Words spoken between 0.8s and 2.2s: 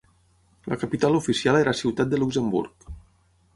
capital oficial era Ciutat